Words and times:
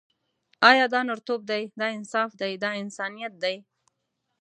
آیا 0.69 0.85
دا 0.93 0.99
نرتوب 1.07 1.41
دی، 1.49 1.63
دا 1.79 1.87
انصاف 1.97 2.31
دی، 2.41 2.53
دا 2.63 2.69
انسانیت 2.83 3.33
دی. 3.43 3.55